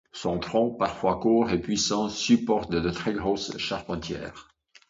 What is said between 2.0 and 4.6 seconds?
supporte de très grosses charpentières.